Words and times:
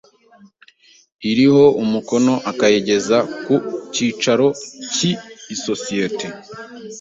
iriho 1.29 1.65
umukono 1.83 2.33
akayigeza 2.51 3.17
ku 3.43 3.55
cyicaro 3.93 4.47
cy 4.93 5.01
i 5.53 5.55
sosiyete 5.65 6.25